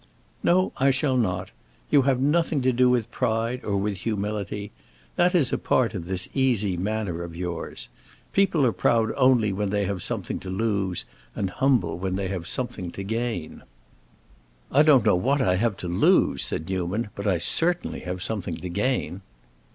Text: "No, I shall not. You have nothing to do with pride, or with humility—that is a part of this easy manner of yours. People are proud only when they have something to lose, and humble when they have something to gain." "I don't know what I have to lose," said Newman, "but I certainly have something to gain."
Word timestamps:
"No, 0.41 0.71
I 0.77 0.89
shall 0.89 1.15
not. 1.15 1.51
You 1.91 2.01
have 2.01 2.19
nothing 2.19 2.63
to 2.63 2.71
do 2.73 2.89
with 2.89 3.11
pride, 3.11 3.63
or 3.63 3.77
with 3.77 3.97
humility—that 3.97 5.35
is 5.35 5.53
a 5.53 5.59
part 5.59 5.93
of 5.93 6.05
this 6.05 6.27
easy 6.33 6.75
manner 6.75 7.21
of 7.23 7.35
yours. 7.35 7.87
People 8.33 8.65
are 8.65 8.71
proud 8.71 9.13
only 9.15 9.53
when 9.53 9.69
they 9.69 9.85
have 9.85 10.01
something 10.01 10.39
to 10.39 10.49
lose, 10.49 11.05
and 11.35 11.51
humble 11.51 11.99
when 11.99 12.15
they 12.15 12.29
have 12.29 12.47
something 12.47 12.89
to 12.93 13.03
gain." 13.03 13.61
"I 14.71 14.81
don't 14.81 15.05
know 15.05 15.15
what 15.15 15.39
I 15.39 15.57
have 15.57 15.77
to 15.77 15.87
lose," 15.87 16.43
said 16.45 16.67
Newman, 16.67 17.09
"but 17.13 17.27
I 17.27 17.37
certainly 17.37 17.99
have 17.99 18.23
something 18.23 18.55
to 18.55 18.69
gain." 18.69 19.21